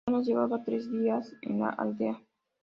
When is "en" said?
1.43-1.59